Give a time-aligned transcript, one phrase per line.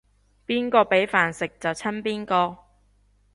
[0.47, 2.57] 邊個畀飯食就親邊個